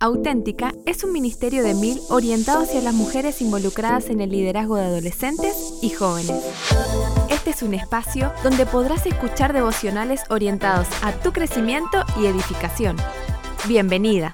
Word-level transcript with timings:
Auténtica 0.00 0.72
es 0.86 1.02
un 1.02 1.12
ministerio 1.12 1.64
de 1.64 1.74
mil 1.74 1.98
orientado 2.08 2.62
hacia 2.62 2.80
las 2.80 2.94
mujeres 2.94 3.42
involucradas 3.42 4.10
en 4.10 4.20
el 4.20 4.30
liderazgo 4.30 4.76
de 4.76 4.84
adolescentes 4.84 5.74
y 5.82 5.90
jóvenes. 5.90 6.40
Este 7.28 7.50
es 7.50 7.64
un 7.64 7.74
espacio 7.74 8.32
donde 8.44 8.64
podrás 8.64 9.06
escuchar 9.06 9.52
devocionales 9.52 10.22
orientados 10.30 10.86
a 11.02 11.10
tu 11.10 11.32
crecimiento 11.32 12.04
y 12.16 12.26
edificación. 12.26 12.96
Bienvenida. 13.66 14.32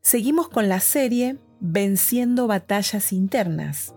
Seguimos 0.00 0.48
con 0.48 0.70
la 0.70 0.80
serie 0.80 1.38
Venciendo 1.60 2.46
batallas 2.46 3.12
internas 3.12 3.94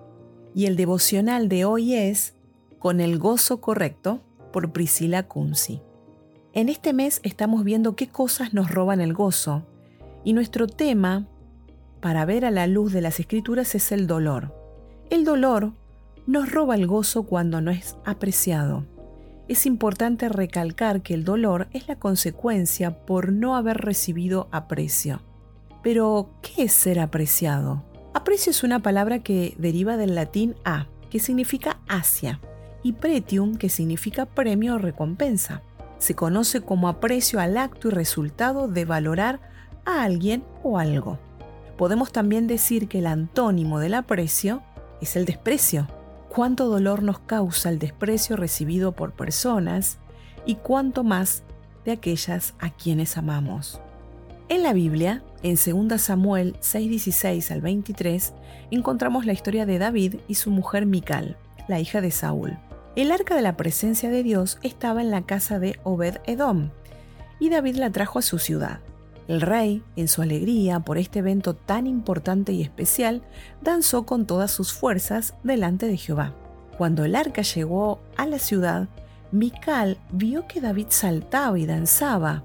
y 0.54 0.66
el 0.66 0.76
devocional 0.76 1.48
de 1.48 1.64
hoy 1.64 1.96
es 1.96 2.36
Con 2.80 3.00
el 3.00 3.18
gozo 3.18 3.62
correcto 3.62 4.20
por 4.52 4.74
Priscila 4.74 5.24
Kunzi. 5.24 5.85
En 6.56 6.70
este 6.70 6.94
mes 6.94 7.20
estamos 7.24 7.66
viendo 7.66 7.98
qué 7.98 8.08
cosas 8.08 8.54
nos 8.54 8.72
roban 8.72 9.02
el 9.02 9.14
gozo 9.14 9.64
y 10.24 10.32
nuestro 10.32 10.68
tema 10.68 11.28
para 12.00 12.24
ver 12.24 12.46
a 12.46 12.50
la 12.50 12.66
luz 12.66 12.94
de 12.94 13.02
las 13.02 13.20
escrituras 13.20 13.76
es 13.76 13.92
el 13.92 14.08
dolor. 14.08 14.56
El 15.10 15.26
dolor 15.26 15.74
nos 16.26 16.50
roba 16.50 16.76
el 16.76 16.88
gozo 16.88 17.24
cuando 17.24 17.60
no 17.60 17.72
es 17.72 17.98
apreciado. 18.06 18.86
Es 19.50 19.66
importante 19.66 20.30
recalcar 20.30 21.02
que 21.02 21.14
el 21.14 21.26
dolor 21.26 21.68
es 21.74 21.90
la 21.90 21.98
consecuencia 21.98 23.06
por 23.06 23.34
no 23.34 23.58
haber 23.58 23.80
recibido 23.80 24.48
aprecio. 24.54 25.24
Pero, 25.84 26.30
¿qué 26.42 26.64
es 26.64 26.72
ser 26.72 27.02
apreciado? 27.02 27.84
Aprecio 28.14 28.52
es 28.52 28.64
una 28.64 28.80
palabra 28.80 29.20
que 29.20 29.56
deriva 29.58 29.98
del 29.98 30.16
latín 30.16 30.56
a, 30.64 30.88
que 31.10 31.20
significa 31.20 31.82
hacia, 31.90 32.40
y 32.82 32.94
pretium, 32.94 33.56
que 33.56 33.68
significa 33.68 34.26
premio 34.26 34.76
o 34.76 34.78
recompensa 34.78 35.62
se 36.06 36.14
conoce 36.14 36.62
como 36.62 36.88
aprecio 36.88 37.40
al 37.40 37.58
acto 37.58 37.88
y 37.88 37.92
resultado 37.92 38.68
de 38.68 38.86
valorar 38.86 39.40
a 39.86 40.04
alguien 40.04 40.44
o 40.62 40.78
algo. 40.78 41.18
Podemos 41.78 42.12
también 42.12 42.46
decir 42.46 42.88
que 42.88 43.00
el 43.00 43.08
antónimo 43.08 43.80
del 43.80 43.96
aprecio 43.96 44.62
es 45.02 45.16
el 45.16 45.26
desprecio. 45.26 45.88
Cuánto 46.30 46.68
dolor 46.68 47.02
nos 47.02 47.18
causa 47.18 47.70
el 47.70 47.80
desprecio 47.80 48.36
recibido 48.36 48.92
por 48.92 49.14
personas 49.14 49.98
y 50.46 50.56
cuánto 50.56 51.04
más 51.04 51.42
de 51.86 51.94
aquellas 51.94 52.54
a 52.60 52.70
quienes 52.70 53.18
amamos. 53.18 53.82
En 54.48 54.62
la 54.62 54.74
Biblia, 54.74 55.24
en 55.42 55.56
2 55.56 56.00
Samuel 56.00 56.56
6:16 56.62 57.50
al 57.50 57.62
23, 57.62 58.32
encontramos 58.70 59.26
la 59.26 59.34
historia 59.34 59.66
de 59.66 59.80
David 59.80 60.18
y 60.28 60.36
su 60.36 60.52
mujer 60.52 60.86
Mical, 60.86 61.36
la 61.68 61.80
hija 61.80 62.00
de 62.00 62.12
Saúl. 62.12 62.60
El 62.96 63.12
arca 63.12 63.36
de 63.36 63.42
la 63.42 63.58
presencia 63.58 64.10
de 64.10 64.24
Dios 64.24 64.58
estaba 64.64 65.02
en 65.02 65.12
la 65.12 65.24
casa 65.24 65.60
de 65.60 65.78
Obed 65.84 66.20
Edom, 66.26 66.70
y 67.40 67.50
David 67.50 67.76
la 67.76 67.92
trajo 67.92 68.20
a 68.20 68.22
su 68.22 68.40
ciudad. 68.40 68.80
El 69.28 69.42
rey, 69.42 69.84
en 69.98 70.08
su 70.08 70.22
alegría 70.22 70.80
por 70.80 70.98
este 70.98 71.20
evento 71.20 71.56
tan 71.56 71.88
importante 71.88 72.54
y 72.54 72.62
especial, 72.62 73.22
danzó 73.62 74.06
con 74.06 74.26
todas 74.26 74.52
sus 74.52 74.72
fuerzas 74.72 75.34
delante 75.44 75.88
de 75.88 75.98
Jehová. 75.98 76.34
Cuando 76.78 77.04
el 77.04 77.18
arca 77.18 77.42
llegó 77.42 78.00
a 78.16 78.26
la 78.28 78.40
ciudad, 78.40 78.88
Mical 79.32 79.98
vio 80.12 80.48
que 80.48 80.62
David 80.62 80.88
saltaba 80.90 81.60
y 81.60 81.66
danzaba, 81.66 82.44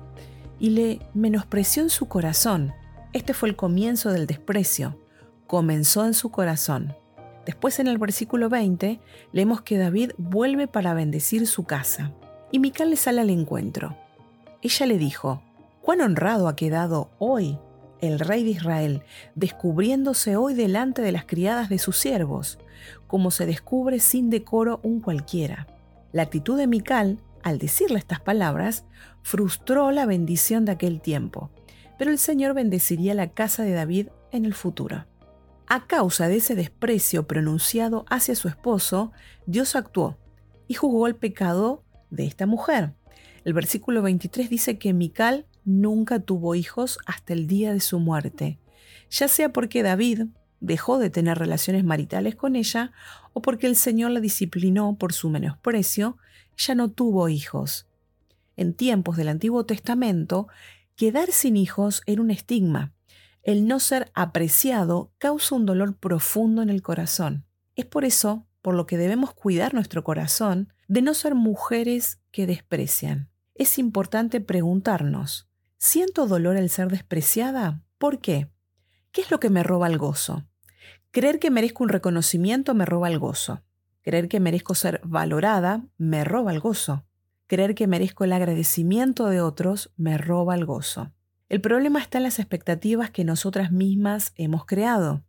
y 0.58 0.70
le 0.70 1.00
menospreció 1.14 1.84
en 1.84 1.90
su 1.90 2.06
corazón. 2.06 2.72
Este 3.12 3.34
fue 3.34 3.50
el 3.50 3.56
comienzo 3.56 4.10
del 4.10 4.26
desprecio. 4.26 4.98
Comenzó 5.46 6.04
en 6.04 6.14
su 6.14 6.30
corazón. 6.30 6.96
Después 7.46 7.78
en 7.78 7.86
el 7.86 7.98
versículo 7.98 8.48
20 8.48 9.00
leemos 9.32 9.62
que 9.62 9.78
David 9.78 10.12
vuelve 10.18 10.68
para 10.68 10.94
bendecir 10.94 11.46
su 11.46 11.64
casa 11.64 12.12
y 12.52 12.58
Mical 12.58 12.90
le 12.90 12.96
sale 12.96 13.20
al 13.20 13.30
encuentro. 13.30 13.96
Ella 14.62 14.86
le 14.86 14.98
dijo, 14.98 15.42
cuán 15.80 16.00
honrado 16.00 16.48
ha 16.48 16.56
quedado 16.56 17.10
hoy 17.18 17.58
el 18.00 18.18
rey 18.18 18.44
de 18.44 18.50
Israel, 18.50 19.02
descubriéndose 19.34 20.36
hoy 20.36 20.54
delante 20.54 21.02
de 21.02 21.12
las 21.12 21.24
criadas 21.24 21.68
de 21.68 21.78
sus 21.78 21.96
siervos, 21.96 22.58
como 23.06 23.30
se 23.30 23.46
descubre 23.46 24.00
sin 24.00 24.30
decoro 24.30 24.80
un 24.82 25.00
cualquiera. 25.00 25.66
La 26.12 26.22
actitud 26.22 26.56
de 26.56 26.66
Mical, 26.66 27.18
al 27.42 27.58
decirle 27.58 27.98
estas 27.98 28.20
palabras, 28.20 28.84
frustró 29.22 29.90
la 29.90 30.06
bendición 30.06 30.64
de 30.64 30.72
aquel 30.72 31.00
tiempo, 31.00 31.50
pero 31.98 32.10
el 32.10 32.18
Señor 32.18 32.54
bendeciría 32.54 33.14
la 33.14 33.28
casa 33.28 33.62
de 33.62 33.72
David 33.72 34.08
en 34.32 34.44
el 34.44 34.54
futuro. 34.54 35.04
A 35.72 35.86
causa 35.86 36.26
de 36.26 36.38
ese 36.38 36.56
desprecio 36.56 37.28
pronunciado 37.28 38.04
hacia 38.10 38.34
su 38.34 38.48
esposo, 38.48 39.12
Dios 39.46 39.76
actuó 39.76 40.18
y 40.66 40.74
juzgó 40.74 41.06
el 41.06 41.14
pecado 41.14 41.84
de 42.10 42.26
esta 42.26 42.44
mujer. 42.44 42.94
El 43.44 43.52
versículo 43.52 44.02
23 44.02 44.50
dice 44.50 44.78
que 44.78 44.92
Mical 44.92 45.46
nunca 45.64 46.18
tuvo 46.18 46.56
hijos 46.56 46.98
hasta 47.06 47.34
el 47.34 47.46
día 47.46 47.72
de 47.72 47.78
su 47.78 48.00
muerte, 48.00 48.58
ya 49.10 49.28
sea 49.28 49.52
porque 49.52 49.84
David 49.84 50.24
dejó 50.58 50.98
de 50.98 51.08
tener 51.08 51.38
relaciones 51.38 51.84
maritales 51.84 52.34
con 52.34 52.56
ella 52.56 52.90
o 53.32 53.40
porque 53.40 53.68
el 53.68 53.76
Señor 53.76 54.10
la 54.10 54.18
disciplinó 54.18 54.96
por 54.98 55.12
su 55.12 55.30
menosprecio, 55.30 56.18
ya 56.56 56.74
no 56.74 56.90
tuvo 56.90 57.28
hijos. 57.28 57.86
En 58.56 58.74
tiempos 58.74 59.16
del 59.16 59.28
Antiguo 59.28 59.64
Testamento, 59.66 60.48
quedar 60.96 61.30
sin 61.30 61.56
hijos 61.56 62.02
era 62.06 62.20
un 62.20 62.32
estigma 62.32 62.92
el 63.42 63.66
no 63.66 63.80
ser 63.80 64.10
apreciado 64.14 65.12
causa 65.18 65.54
un 65.54 65.66
dolor 65.66 65.96
profundo 65.96 66.62
en 66.62 66.70
el 66.70 66.82
corazón. 66.82 67.46
Es 67.76 67.86
por 67.86 68.04
eso 68.04 68.46
por 68.62 68.74
lo 68.74 68.86
que 68.86 68.98
debemos 68.98 69.32
cuidar 69.32 69.74
nuestro 69.74 70.04
corazón 70.04 70.72
de 70.88 71.02
no 71.02 71.14
ser 71.14 71.34
mujeres 71.34 72.20
que 72.30 72.46
desprecian. 72.46 73.30
Es 73.54 73.78
importante 73.78 74.40
preguntarnos, 74.40 75.48
¿siento 75.78 76.26
dolor 76.26 76.56
al 76.56 76.68
ser 76.68 76.88
despreciada? 76.88 77.82
¿Por 77.98 78.20
qué? 78.20 78.50
¿Qué 79.12 79.22
es 79.22 79.30
lo 79.30 79.40
que 79.40 79.50
me 79.50 79.62
roba 79.62 79.86
el 79.86 79.98
gozo? 79.98 80.46
Creer 81.10 81.38
que 81.38 81.50
merezco 81.50 81.82
un 81.82 81.88
reconocimiento 81.88 82.74
me 82.74 82.84
roba 82.84 83.08
el 83.08 83.18
gozo. 83.18 83.62
Creer 84.02 84.28
que 84.28 84.40
merezco 84.40 84.74
ser 84.74 85.00
valorada 85.04 85.84
me 85.98 86.24
roba 86.24 86.52
el 86.52 86.60
gozo. 86.60 87.04
Creer 87.46 87.74
que 87.74 87.86
merezco 87.86 88.24
el 88.24 88.32
agradecimiento 88.32 89.26
de 89.26 89.40
otros 89.40 89.92
me 89.96 90.16
roba 90.18 90.54
el 90.54 90.64
gozo. 90.64 91.12
El 91.50 91.60
problema 91.60 92.00
está 92.00 92.18
en 92.18 92.24
las 92.24 92.38
expectativas 92.38 93.10
que 93.10 93.24
nosotras 93.24 93.72
mismas 93.72 94.32
hemos 94.36 94.66
creado. 94.66 95.24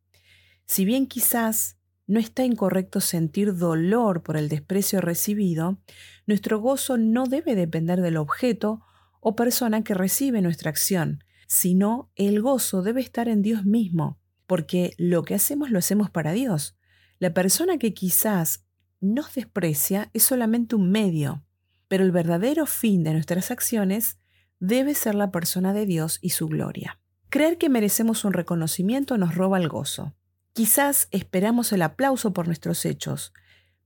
Si 0.67 0.85
bien 0.85 1.07
quizás 1.07 1.77
no 2.05 2.19
está 2.19 2.45
incorrecto 2.45 3.01
sentir 3.01 3.57
dolor 3.57 4.21
por 4.21 4.37
el 4.37 4.47
desprecio 4.47 5.01
recibido, 5.01 5.79
nuestro 6.27 6.59
gozo 6.59 6.97
no 6.97 7.25
debe 7.25 7.55
depender 7.55 8.01
del 8.01 8.17
objeto 8.17 8.83
o 9.19 9.35
persona 9.35 9.83
que 9.83 9.95
recibe 9.95 10.43
nuestra 10.43 10.69
acción, 10.69 11.23
sino 11.47 12.11
el 12.15 12.39
gozo 12.39 12.83
debe 12.83 13.01
estar 13.01 13.27
en 13.27 13.41
Dios 13.41 13.65
mismo, 13.65 14.19
porque 14.45 14.93
lo 14.99 15.23
que 15.23 15.33
hacemos 15.33 15.71
lo 15.71 15.79
hacemos 15.79 16.11
para 16.11 16.33
Dios. 16.33 16.77
La 17.17 17.33
persona 17.33 17.79
que 17.79 17.95
quizás 17.95 18.63
nos 18.99 19.33
desprecia 19.33 20.11
es 20.13 20.21
solamente 20.21 20.75
un 20.75 20.91
medio, 20.91 21.43
pero 21.87 22.03
el 22.03 22.11
verdadero 22.11 22.67
fin 22.67 23.03
de 23.03 23.13
nuestras 23.13 23.49
acciones 23.49 24.19
debe 24.61 24.93
ser 24.93 25.15
la 25.15 25.31
persona 25.31 25.73
de 25.73 25.85
Dios 25.85 26.19
y 26.21 26.29
su 26.29 26.47
gloria. 26.47 26.99
Creer 27.29 27.57
que 27.57 27.67
merecemos 27.67 28.23
un 28.23 28.31
reconocimiento 28.31 29.17
nos 29.17 29.35
roba 29.35 29.57
el 29.57 29.67
gozo. 29.67 30.13
Quizás 30.53 31.07
esperamos 31.11 31.73
el 31.73 31.81
aplauso 31.81 32.31
por 32.31 32.45
nuestros 32.45 32.85
hechos, 32.85 33.33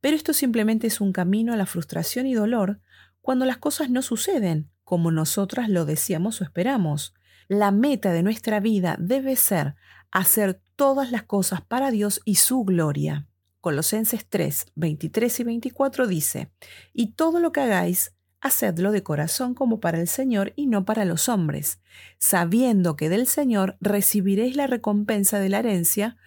pero 0.02 0.16
esto 0.16 0.34
simplemente 0.34 0.88
es 0.88 1.00
un 1.02 1.14
camino 1.14 1.54
a 1.54 1.58
la 1.58 1.66
frustración 1.66 2.28
y 2.28 2.34
dolor 2.34 2.82
cuando 3.22 3.46
las 3.46 3.58
cosas 3.58 3.90
no 3.90 4.02
suceden 4.02 4.70
como 4.84 5.12
nosotras 5.12 5.70
lo 5.70 5.86
deseamos 5.86 6.42
o 6.42 6.44
esperamos. 6.44 7.14
La 7.48 7.72
meta 7.72 8.12
de 8.12 8.22
nuestra 8.22 8.60
vida 8.60 8.98
debe 9.00 9.36
ser 9.36 9.76
hacer 10.12 10.62
todas 10.76 11.12
las 11.12 11.24
cosas 11.24 11.62
para 11.62 11.90
Dios 11.90 12.22
y 12.26 12.36
su 12.36 12.64
gloria. 12.66 13.28
Colosenses 13.62 14.28
3, 14.28 14.68
23 14.76 15.40
y 15.40 15.44
24 15.44 16.08
dice, 16.08 16.52
y 16.94 17.14
todo 17.14 17.40
lo 17.40 17.52
que 17.52 17.62
hagáis, 17.62 18.14
hacedlo 18.42 18.92
de 18.92 19.04
corazón 19.04 19.54
como 19.54 19.80
para 19.80 20.00
el 20.00 20.08
Señor 20.08 20.54
y 20.56 20.68
no 20.68 20.86
para 20.86 21.06
los 21.06 21.30
hombres, 21.30 21.80
sabiendo 22.18 22.96
que 22.96 23.10
del 23.10 23.28
Señor 23.28 23.78
recibiréis 23.82 24.56
la 24.56 24.68
recompensa 24.68 25.40
de 25.40 25.50
la 25.50 25.60
herencia, 25.60 26.18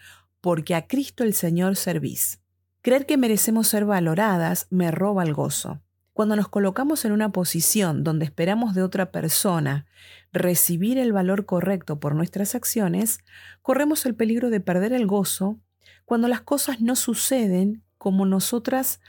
porque 0.40 0.74
a 0.74 0.86
Cristo 0.86 1.24
el 1.24 1.34
Señor 1.34 1.76
servís. 1.76 2.40
Creer 2.82 3.06
que 3.06 3.16
merecemos 3.16 3.68
ser 3.68 3.84
valoradas 3.84 4.66
me 4.70 4.90
roba 4.90 5.22
el 5.22 5.34
gozo. 5.34 5.80
Cuando 6.12 6.34
nos 6.34 6.48
colocamos 6.48 7.04
en 7.04 7.12
una 7.12 7.30
posición 7.30 8.02
donde 8.02 8.24
esperamos 8.24 8.74
de 8.74 8.82
otra 8.82 9.12
persona 9.12 9.86
recibir 10.32 10.98
el 10.98 11.12
valor 11.12 11.46
correcto 11.46 12.00
por 12.00 12.14
nuestras 12.14 12.54
acciones, 12.54 13.20
corremos 13.62 14.04
el 14.04 14.16
peligro 14.16 14.50
de 14.50 14.60
perder 14.60 14.92
el 14.92 15.06
gozo 15.06 15.60
cuando 16.04 16.26
las 16.26 16.40
cosas 16.40 16.80
no 16.80 16.96
suceden 16.96 17.84
como 17.98 18.26
nosotras 18.26 19.00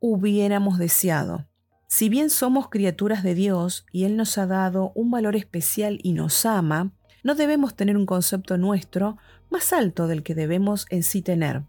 hubiéramos 0.00 0.78
deseado. 0.78 1.46
Si 1.88 2.08
bien 2.08 2.30
somos 2.30 2.68
criaturas 2.68 3.22
de 3.22 3.34
Dios 3.34 3.86
y 3.92 4.04
Él 4.04 4.16
nos 4.16 4.38
ha 4.38 4.46
dado 4.46 4.92
un 4.94 5.10
valor 5.10 5.36
especial 5.36 6.00
y 6.02 6.12
nos 6.12 6.44
ama, 6.44 6.92
no 7.22 7.34
debemos 7.34 7.74
tener 7.74 7.96
un 7.96 8.06
concepto 8.06 8.58
nuestro 8.58 9.18
más 9.50 9.72
alto 9.72 10.08
del 10.08 10.22
que 10.22 10.34
debemos 10.34 10.86
en 10.90 11.02
sí 11.02 11.22
tener. 11.22 11.62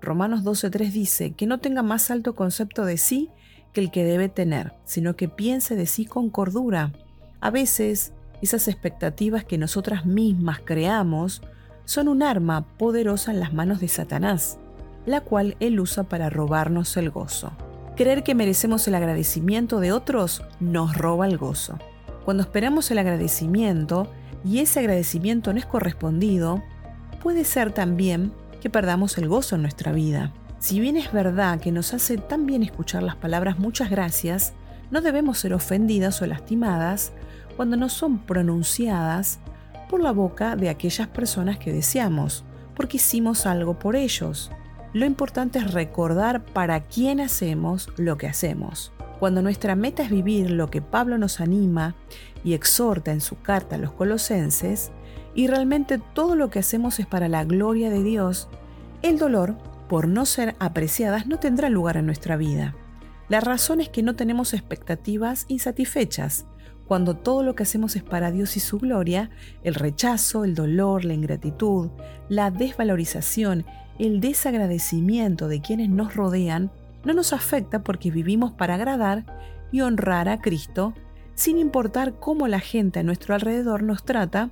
Romanos 0.00 0.42
12.3 0.42 0.90
dice 0.90 1.32
que 1.32 1.46
no 1.46 1.58
tenga 1.58 1.82
más 1.82 2.10
alto 2.10 2.34
concepto 2.34 2.84
de 2.84 2.98
sí 2.98 3.30
que 3.72 3.80
el 3.80 3.90
que 3.90 4.04
debe 4.04 4.28
tener, 4.28 4.72
sino 4.84 5.14
que 5.14 5.28
piense 5.28 5.76
de 5.76 5.86
sí 5.86 6.04
con 6.04 6.30
cordura. 6.30 6.92
A 7.40 7.50
veces 7.50 8.12
esas 8.42 8.68
expectativas 8.68 9.44
que 9.44 9.58
nosotras 9.58 10.06
mismas 10.06 10.60
creamos, 10.64 11.42
son 11.84 12.08
un 12.08 12.22
arma 12.22 12.66
poderosa 12.78 13.32
en 13.32 13.40
las 13.40 13.52
manos 13.52 13.80
de 13.80 13.88
Satanás, 13.88 14.58
la 15.06 15.20
cual 15.20 15.56
él 15.60 15.80
usa 15.80 16.04
para 16.04 16.30
robarnos 16.30 16.96
el 16.96 17.10
gozo. 17.10 17.52
Creer 17.96 18.22
que 18.22 18.34
merecemos 18.34 18.86
el 18.88 18.94
agradecimiento 18.94 19.80
de 19.80 19.92
otros 19.92 20.42
nos 20.58 20.96
roba 20.96 21.26
el 21.26 21.36
gozo. 21.36 21.78
Cuando 22.24 22.42
esperamos 22.42 22.90
el 22.90 22.98
agradecimiento 22.98 24.10
y 24.44 24.60
ese 24.60 24.80
agradecimiento 24.80 25.52
no 25.52 25.58
es 25.58 25.66
correspondido, 25.66 26.62
puede 27.22 27.44
ser 27.44 27.72
también 27.72 28.32
que 28.60 28.70
perdamos 28.70 29.18
el 29.18 29.28
gozo 29.28 29.56
en 29.56 29.62
nuestra 29.62 29.92
vida. 29.92 30.32
Si 30.58 30.80
bien 30.80 30.96
es 30.96 31.12
verdad 31.12 31.60
que 31.60 31.72
nos 31.72 31.94
hace 31.94 32.18
tan 32.18 32.46
bien 32.46 32.62
escuchar 32.62 33.02
las 33.02 33.16
palabras 33.16 33.58
muchas 33.58 33.90
gracias, 33.90 34.52
no 34.90 35.00
debemos 35.00 35.38
ser 35.38 35.54
ofendidas 35.54 36.20
o 36.20 36.26
lastimadas 36.26 37.12
cuando 37.56 37.76
no 37.76 37.88
son 37.88 38.18
pronunciadas 38.18 39.40
por 39.88 40.00
la 40.00 40.12
boca 40.12 40.56
de 40.56 40.68
aquellas 40.68 41.08
personas 41.08 41.58
que 41.58 41.72
deseamos, 41.72 42.44
porque 42.74 42.98
hicimos 42.98 43.46
algo 43.46 43.78
por 43.78 43.96
ellos. 43.96 44.50
Lo 44.92 45.06
importante 45.06 45.60
es 45.60 45.72
recordar 45.72 46.44
para 46.44 46.80
quién 46.80 47.20
hacemos 47.20 47.88
lo 47.96 48.16
que 48.18 48.26
hacemos. 48.26 48.92
Cuando 49.20 49.40
nuestra 49.40 49.76
meta 49.76 50.02
es 50.02 50.10
vivir 50.10 50.50
lo 50.50 50.68
que 50.68 50.82
Pablo 50.82 51.16
nos 51.16 51.40
anima 51.40 51.94
y 52.42 52.54
exhorta 52.54 53.12
en 53.12 53.20
su 53.20 53.40
carta 53.40 53.76
a 53.76 53.78
los 53.78 53.92
colosenses, 53.92 54.90
y 55.34 55.46
realmente 55.46 55.98
todo 55.98 56.34
lo 56.34 56.50
que 56.50 56.58
hacemos 56.58 56.98
es 56.98 57.06
para 57.06 57.28
la 57.28 57.44
gloria 57.44 57.88
de 57.88 58.02
Dios, 58.02 58.48
el 59.02 59.18
dolor 59.18 59.56
por 59.88 60.08
no 60.08 60.26
ser 60.26 60.56
apreciadas 60.58 61.26
no 61.26 61.38
tendrá 61.38 61.68
lugar 61.68 61.96
en 61.96 62.06
nuestra 62.06 62.36
vida. 62.36 62.74
La 63.28 63.40
razón 63.40 63.80
es 63.80 63.88
que 63.88 64.02
no 64.02 64.16
tenemos 64.16 64.54
expectativas 64.54 65.44
insatisfechas. 65.46 66.46
Cuando 66.86 67.16
todo 67.16 67.44
lo 67.44 67.54
que 67.54 67.62
hacemos 67.62 67.94
es 67.94 68.02
para 68.02 68.32
Dios 68.32 68.56
y 68.56 68.60
su 68.60 68.78
gloria, 68.78 69.30
el 69.62 69.76
rechazo, 69.76 70.44
el 70.44 70.56
dolor, 70.56 71.04
la 71.04 71.14
ingratitud, 71.14 71.90
la 72.28 72.50
desvalorización, 72.50 73.64
el 73.98 74.20
desagradecimiento 74.20 75.48
de 75.48 75.60
quienes 75.60 75.88
nos 75.88 76.14
rodean 76.14 76.70
no 77.04 77.12
nos 77.12 77.32
afecta 77.32 77.82
porque 77.82 78.10
vivimos 78.10 78.52
para 78.52 78.74
agradar 78.74 79.24
y 79.72 79.80
honrar 79.80 80.28
a 80.28 80.40
Cristo, 80.40 80.94
sin 81.34 81.58
importar 81.58 82.14
cómo 82.18 82.48
la 82.48 82.60
gente 82.60 83.00
a 83.00 83.02
nuestro 83.02 83.34
alrededor 83.34 83.82
nos 83.82 84.04
trata 84.04 84.50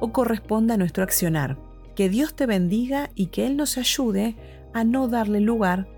o 0.00 0.12
corresponda 0.12 0.74
a 0.74 0.78
nuestro 0.78 1.04
accionar. 1.04 1.58
Que 1.94 2.08
Dios 2.08 2.34
te 2.34 2.46
bendiga 2.46 3.10
y 3.14 3.26
que 3.26 3.46
Él 3.46 3.56
nos 3.56 3.76
ayude 3.76 4.36
a 4.72 4.84
no 4.84 5.08
darle 5.08 5.40
lugar 5.40 5.88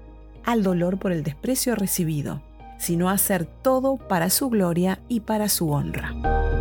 al 0.44 0.62
dolor 0.62 0.98
por 0.98 1.12
el 1.12 1.22
desprecio 1.22 1.76
recibido, 1.76 2.42
sino 2.78 3.08
a 3.08 3.12
hacer 3.12 3.44
todo 3.44 3.96
para 3.96 4.30
su 4.30 4.48
gloria 4.48 5.00
y 5.08 5.20
para 5.20 5.48
su 5.48 5.70
honra. 5.70 6.51